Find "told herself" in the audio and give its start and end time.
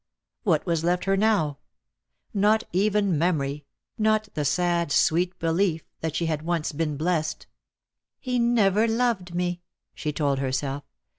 10.11-10.83